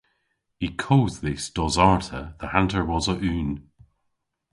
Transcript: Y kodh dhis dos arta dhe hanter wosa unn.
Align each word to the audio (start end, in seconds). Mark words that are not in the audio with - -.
Y 0.65 0.69
kodh 0.83 1.17
dhis 1.23 1.43
dos 1.55 1.75
arta 1.91 2.21
dhe 2.39 2.47
hanter 2.53 2.83
wosa 2.89 3.15
unn. 3.33 3.51